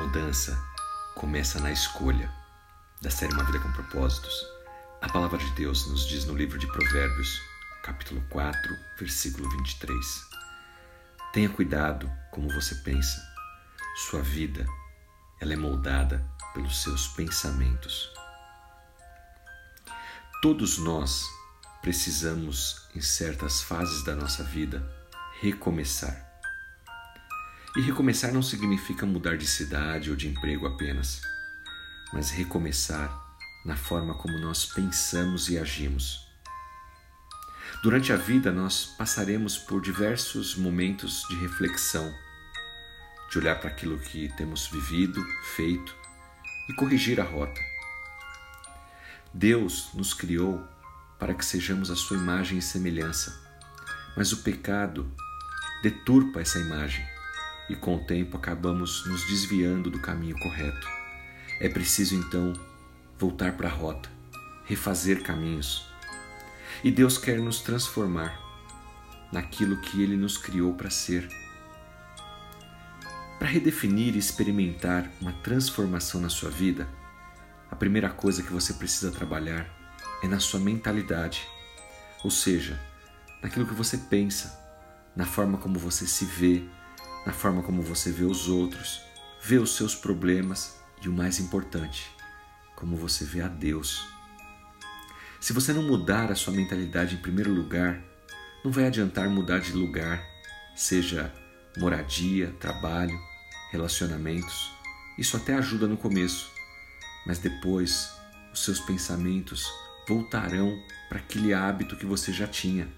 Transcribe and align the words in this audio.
mudança 0.00 0.58
começa 1.14 1.60
na 1.60 1.70
escolha. 1.70 2.32
Da 3.02 3.10
série 3.10 3.34
Uma 3.34 3.44
Vida 3.44 3.60
com 3.60 3.70
Propósitos, 3.72 4.46
a 5.02 5.08
palavra 5.10 5.36
de 5.36 5.50
Deus 5.52 5.86
nos 5.88 6.08
diz 6.08 6.24
no 6.24 6.34
livro 6.34 6.58
de 6.58 6.66
Provérbios, 6.66 7.40
capítulo 7.82 8.22
4, 8.30 8.76
versículo 8.98 9.48
23. 9.50 10.22
Tenha 11.34 11.50
cuidado 11.50 12.10
como 12.30 12.48
você 12.48 12.74
pensa. 12.76 13.20
Sua 14.08 14.22
vida, 14.22 14.64
ela 15.38 15.52
é 15.52 15.56
moldada 15.56 16.26
pelos 16.54 16.82
seus 16.82 17.08
pensamentos. 17.08 18.10
Todos 20.40 20.78
nós 20.78 21.26
precisamos, 21.82 22.88
em 22.94 23.02
certas 23.02 23.60
fases 23.60 24.02
da 24.02 24.16
nossa 24.16 24.42
vida, 24.44 24.82
recomeçar. 25.42 26.29
E 27.76 27.80
recomeçar 27.80 28.32
não 28.32 28.42
significa 28.42 29.06
mudar 29.06 29.36
de 29.36 29.46
cidade 29.46 30.10
ou 30.10 30.16
de 30.16 30.26
emprego 30.26 30.66
apenas, 30.66 31.20
mas 32.12 32.28
recomeçar 32.28 33.08
na 33.64 33.76
forma 33.76 34.12
como 34.14 34.36
nós 34.40 34.66
pensamos 34.66 35.48
e 35.48 35.56
agimos. 35.56 36.26
Durante 37.80 38.12
a 38.12 38.16
vida, 38.16 38.50
nós 38.50 38.86
passaremos 38.98 39.56
por 39.56 39.80
diversos 39.80 40.56
momentos 40.56 41.22
de 41.28 41.36
reflexão, 41.36 42.12
de 43.30 43.38
olhar 43.38 43.60
para 43.60 43.70
aquilo 43.70 44.00
que 44.00 44.28
temos 44.36 44.66
vivido, 44.66 45.24
feito 45.54 45.94
e 46.68 46.74
corrigir 46.74 47.20
a 47.20 47.24
rota. 47.24 47.60
Deus 49.32 49.90
nos 49.94 50.12
criou 50.12 50.60
para 51.20 51.34
que 51.34 51.44
sejamos 51.44 51.88
a 51.88 51.94
sua 51.94 52.16
imagem 52.16 52.58
e 52.58 52.62
semelhança, 52.62 53.40
mas 54.16 54.32
o 54.32 54.38
pecado 54.38 55.08
deturpa 55.84 56.40
essa 56.40 56.58
imagem 56.58 57.19
e 57.70 57.76
com 57.76 57.94
o 57.94 58.04
tempo 58.04 58.36
acabamos 58.36 59.06
nos 59.06 59.24
desviando 59.28 59.90
do 59.90 60.00
caminho 60.00 60.36
correto. 60.40 60.88
É 61.60 61.68
preciso 61.68 62.16
então 62.16 62.52
voltar 63.16 63.56
para 63.56 63.68
a 63.68 63.72
rota, 63.72 64.10
refazer 64.64 65.22
caminhos. 65.22 65.86
E 66.82 66.90
Deus 66.90 67.16
quer 67.16 67.38
nos 67.38 67.60
transformar 67.60 68.36
naquilo 69.32 69.80
que 69.80 70.02
Ele 70.02 70.16
nos 70.16 70.36
criou 70.36 70.74
para 70.74 70.90
ser. 70.90 71.28
Para 73.38 73.48
redefinir 73.48 74.16
e 74.16 74.18
experimentar 74.18 75.08
uma 75.20 75.32
transformação 75.32 76.20
na 76.20 76.28
sua 76.28 76.50
vida, 76.50 76.88
a 77.70 77.76
primeira 77.76 78.10
coisa 78.10 78.42
que 78.42 78.52
você 78.52 78.74
precisa 78.74 79.12
trabalhar 79.12 79.64
é 80.24 80.26
na 80.26 80.40
sua 80.40 80.58
mentalidade, 80.58 81.46
ou 82.24 82.32
seja, 82.32 82.78
naquilo 83.40 83.64
que 83.64 83.74
você 83.74 83.96
pensa, 83.96 84.58
na 85.14 85.24
forma 85.24 85.56
como 85.56 85.78
você 85.78 86.04
se 86.04 86.24
vê, 86.24 86.64
na 87.30 87.34
forma 87.34 87.62
como 87.62 87.80
você 87.80 88.10
vê 88.10 88.24
os 88.24 88.48
outros, 88.48 89.02
vê 89.40 89.56
os 89.56 89.76
seus 89.76 89.94
problemas 89.94 90.82
e 91.00 91.08
o 91.08 91.12
mais 91.12 91.38
importante, 91.38 92.10
como 92.74 92.96
você 92.96 93.24
vê 93.24 93.40
a 93.40 93.46
Deus. 93.46 94.04
Se 95.40 95.52
você 95.52 95.72
não 95.72 95.84
mudar 95.84 96.32
a 96.32 96.34
sua 96.34 96.52
mentalidade 96.52 97.14
em 97.14 97.18
primeiro 97.18 97.52
lugar, 97.54 98.02
não 98.64 98.72
vai 98.72 98.84
adiantar 98.88 99.28
mudar 99.28 99.60
de 99.60 99.72
lugar, 99.72 100.20
seja 100.74 101.32
moradia, 101.78 102.52
trabalho, 102.58 103.16
relacionamentos. 103.70 104.72
Isso 105.16 105.36
até 105.36 105.54
ajuda 105.54 105.86
no 105.86 105.96
começo, 105.96 106.50
mas 107.24 107.38
depois 107.38 108.10
os 108.52 108.64
seus 108.64 108.80
pensamentos 108.80 109.70
voltarão 110.08 110.76
para 111.08 111.20
aquele 111.20 111.54
hábito 111.54 111.96
que 111.96 112.04
você 112.04 112.32
já 112.32 112.48
tinha. 112.48 112.88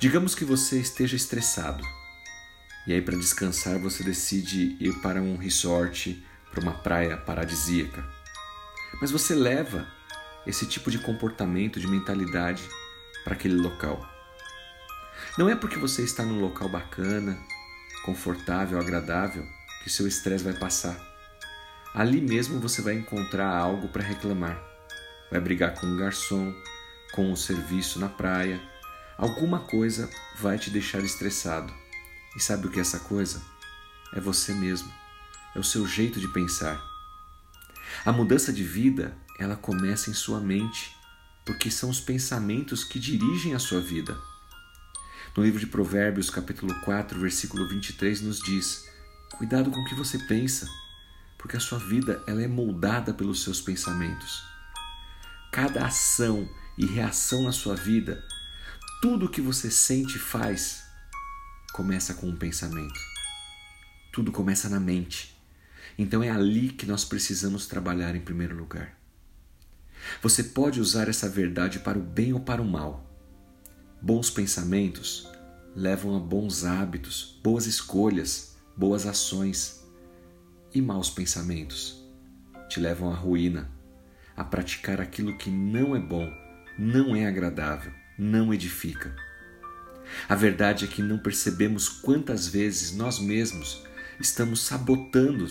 Digamos 0.00 0.34
que 0.34 0.44
você 0.44 0.78
esteja 0.78 1.16
estressado 1.16 1.84
e 2.88 2.92
aí, 2.94 3.02
para 3.02 3.18
descansar, 3.18 3.78
você 3.78 4.02
decide 4.02 4.74
ir 4.80 4.94
para 5.02 5.20
um 5.20 5.36
resort, 5.36 6.24
para 6.50 6.62
uma 6.62 6.72
praia 6.72 7.18
paradisíaca. 7.18 8.02
Mas 8.98 9.10
você 9.10 9.34
leva 9.34 9.86
esse 10.46 10.66
tipo 10.66 10.90
de 10.90 10.98
comportamento, 10.98 11.78
de 11.78 11.86
mentalidade 11.86 12.62
para 13.24 13.34
aquele 13.34 13.56
local. 13.56 14.08
Não 15.36 15.50
é 15.50 15.54
porque 15.54 15.78
você 15.78 16.02
está 16.02 16.22
num 16.22 16.40
local 16.40 16.70
bacana, 16.70 17.38
confortável, 18.06 18.80
agradável, 18.80 19.44
que 19.84 19.90
seu 19.90 20.08
estresse 20.08 20.44
vai 20.44 20.54
passar. 20.54 20.98
Ali 21.92 22.22
mesmo 22.22 22.58
você 22.58 22.80
vai 22.80 22.94
encontrar 22.94 23.54
algo 23.54 23.88
para 23.88 24.02
reclamar. 24.02 24.58
Vai 25.30 25.42
brigar 25.42 25.74
com 25.74 25.86
o 25.86 25.98
garçom, 25.98 26.54
com 27.12 27.30
o 27.30 27.36
serviço 27.36 28.00
na 28.00 28.08
praia, 28.08 28.58
Alguma 29.18 29.58
coisa 29.58 30.08
vai 30.36 30.56
te 30.60 30.70
deixar 30.70 31.00
estressado. 31.00 31.74
E 32.36 32.40
sabe 32.40 32.68
o 32.68 32.70
que 32.70 32.78
é 32.78 32.82
essa 32.82 33.00
coisa? 33.00 33.42
É 34.12 34.20
você 34.20 34.54
mesmo. 34.54 34.88
É 35.56 35.58
o 35.58 35.64
seu 35.64 35.84
jeito 35.88 36.20
de 36.20 36.28
pensar. 36.28 36.80
A 38.04 38.12
mudança 38.12 38.52
de 38.52 38.62
vida, 38.62 39.18
ela 39.36 39.56
começa 39.56 40.08
em 40.08 40.14
sua 40.14 40.38
mente, 40.38 40.94
porque 41.44 41.68
são 41.68 41.90
os 41.90 41.98
pensamentos 41.98 42.84
que 42.84 43.00
dirigem 43.00 43.56
a 43.56 43.58
sua 43.58 43.80
vida. 43.80 44.16
No 45.36 45.42
livro 45.42 45.58
de 45.58 45.66
Provérbios, 45.66 46.30
capítulo 46.30 46.72
4, 46.82 47.18
versículo 47.18 47.68
23 47.68 48.20
nos 48.20 48.38
diz: 48.38 48.88
Cuidado 49.32 49.68
com 49.72 49.80
o 49.80 49.84
que 49.84 49.96
você 49.96 50.16
pensa, 50.16 50.68
porque 51.36 51.56
a 51.56 51.60
sua 51.60 51.80
vida 51.80 52.22
ela 52.24 52.40
é 52.40 52.46
moldada 52.46 53.12
pelos 53.12 53.42
seus 53.42 53.60
pensamentos. 53.60 54.44
Cada 55.50 55.86
ação 55.86 56.48
e 56.76 56.86
reação 56.86 57.42
na 57.42 57.52
sua 57.52 57.74
vida 57.74 58.24
tudo 59.00 59.28
que 59.28 59.40
você 59.40 59.70
sente 59.70 60.16
e 60.16 60.18
faz 60.20 60.82
começa 61.72 62.14
com 62.14 62.26
um 62.26 62.36
pensamento. 62.36 62.98
Tudo 64.12 64.32
começa 64.32 64.68
na 64.68 64.80
mente. 64.80 65.40
Então 65.96 66.20
é 66.20 66.30
ali 66.30 66.70
que 66.70 66.84
nós 66.84 67.04
precisamos 67.04 67.68
trabalhar 67.68 68.16
em 68.16 68.20
primeiro 68.20 68.56
lugar. 68.56 68.98
Você 70.20 70.42
pode 70.42 70.80
usar 70.80 71.08
essa 71.08 71.28
verdade 71.28 71.78
para 71.78 71.96
o 71.96 72.02
bem 72.02 72.32
ou 72.32 72.40
para 72.40 72.60
o 72.60 72.64
mal. 72.64 73.08
Bons 74.02 74.30
pensamentos 74.30 75.28
levam 75.76 76.16
a 76.16 76.20
bons 76.20 76.64
hábitos, 76.64 77.38
boas 77.42 77.66
escolhas, 77.66 78.56
boas 78.76 79.06
ações. 79.06 79.86
E 80.74 80.82
maus 80.82 81.08
pensamentos 81.08 82.04
te 82.68 82.80
levam 82.80 83.12
à 83.12 83.14
ruína, 83.14 83.70
a 84.36 84.42
praticar 84.42 85.00
aquilo 85.00 85.38
que 85.38 85.50
não 85.50 85.94
é 85.94 86.00
bom, 86.00 86.28
não 86.76 87.14
é 87.14 87.26
agradável 87.26 87.97
não 88.18 88.52
edifica. 88.52 89.14
A 90.28 90.34
verdade 90.34 90.84
é 90.84 90.88
que 90.88 91.02
não 91.02 91.18
percebemos 91.18 91.88
quantas 91.88 92.48
vezes 92.48 92.92
nós 92.92 93.18
mesmos 93.18 93.84
estamos 94.18 94.62
sabotando 94.62 95.46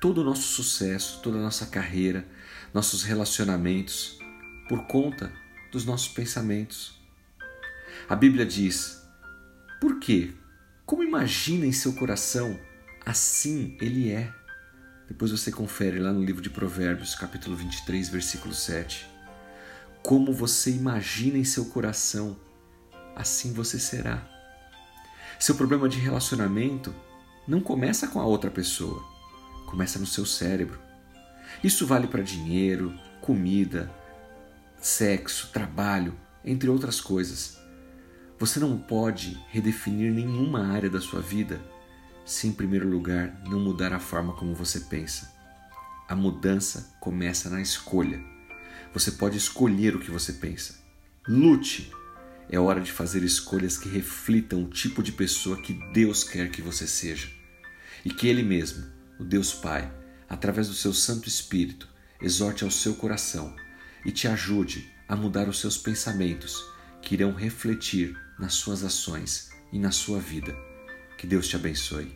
todo 0.00 0.20
o 0.20 0.24
nosso 0.24 0.42
sucesso, 0.42 1.20
toda 1.22 1.38
a 1.38 1.42
nossa 1.42 1.66
carreira, 1.66 2.26
nossos 2.74 3.04
relacionamentos, 3.04 4.18
por 4.68 4.86
conta 4.86 5.32
dos 5.70 5.84
nossos 5.84 6.08
pensamentos. 6.08 7.00
A 8.08 8.16
Bíblia 8.16 8.44
diz: 8.44 9.02
Por 9.80 10.00
quê? 10.00 10.32
Como 10.84 11.04
imagina 11.04 11.64
em 11.64 11.72
seu 11.72 11.92
coração, 11.92 12.58
assim 13.04 13.76
ele 13.80 14.10
é. 14.10 14.32
Depois 15.06 15.30
você 15.30 15.52
confere 15.52 15.98
lá 15.98 16.12
no 16.12 16.24
livro 16.24 16.42
de 16.42 16.50
Provérbios, 16.50 17.14
capítulo 17.14 17.54
23, 17.54 18.08
versículo 18.08 18.54
7. 18.54 19.11
Como 20.02 20.32
você 20.32 20.70
imagina 20.70 21.38
em 21.38 21.44
seu 21.44 21.66
coração, 21.66 22.36
assim 23.14 23.52
você 23.52 23.78
será. 23.78 24.28
Seu 25.38 25.54
problema 25.54 25.88
de 25.88 25.98
relacionamento 25.98 26.94
não 27.46 27.60
começa 27.60 28.08
com 28.08 28.20
a 28.20 28.26
outra 28.26 28.50
pessoa, 28.50 29.02
começa 29.66 29.98
no 29.98 30.06
seu 30.06 30.26
cérebro. 30.26 30.78
Isso 31.62 31.86
vale 31.86 32.08
para 32.08 32.22
dinheiro, 32.22 32.92
comida, 33.20 33.90
sexo, 34.80 35.50
trabalho, 35.52 36.14
entre 36.44 36.68
outras 36.68 37.00
coisas. 37.00 37.58
Você 38.40 38.58
não 38.58 38.76
pode 38.76 39.40
redefinir 39.50 40.12
nenhuma 40.12 40.66
área 40.66 40.90
da 40.90 41.00
sua 41.00 41.20
vida 41.20 41.60
se, 42.24 42.48
em 42.48 42.52
primeiro 42.52 42.88
lugar, 42.88 43.40
não 43.44 43.60
mudar 43.60 43.92
a 43.92 44.00
forma 44.00 44.32
como 44.32 44.54
você 44.54 44.80
pensa. 44.80 45.32
A 46.08 46.16
mudança 46.16 46.92
começa 46.98 47.48
na 47.48 47.60
escolha. 47.60 48.31
Você 48.92 49.12
pode 49.12 49.38
escolher 49.38 49.96
o 49.96 50.00
que 50.00 50.10
você 50.10 50.34
pensa. 50.34 50.74
Lute. 51.26 51.90
É 52.50 52.58
hora 52.58 52.80
de 52.80 52.92
fazer 52.92 53.22
escolhas 53.22 53.78
que 53.78 53.88
reflitam 53.88 54.62
o 54.62 54.68
tipo 54.68 55.02
de 55.02 55.12
pessoa 55.12 55.56
que 55.56 55.72
Deus 55.92 56.22
quer 56.24 56.50
que 56.50 56.60
você 56.60 56.86
seja. 56.86 57.30
E 58.04 58.10
que 58.10 58.28
Ele 58.28 58.42
mesmo, 58.42 58.84
o 59.18 59.24
Deus 59.24 59.54
Pai, 59.54 59.90
através 60.28 60.68
do 60.68 60.74
seu 60.74 60.92
Santo 60.92 61.28
Espírito, 61.28 61.88
exorte 62.20 62.64
ao 62.64 62.70
seu 62.70 62.94
coração 62.94 63.54
e 64.04 64.10
te 64.10 64.28
ajude 64.28 64.90
a 65.08 65.16
mudar 65.16 65.48
os 65.48 65.60
seus 65.60 65.78
pensamentos, 65.78 66.64
que 67.00 67.14
irão 67.14 67.32
refletir 67.32 68.16
nas 68.38 68.54
suas 68.54 68.82
ações 68.82 69.50
e 69.72 69.78
na 69.78 69.90
sua 69.90 70.20
vida. 70.20 70.54
Que 71.16 71.26
Deus 71.26 71.48
te 71.48 71.56
abençoe. 71.56 72.12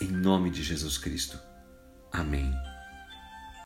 Em 0.00 0.08
nome 0.08 0.50
de 0.50 0.62
Jesus 0.62 0.98
Cristo. 0.98 1.38
Amém. 2.12 2.71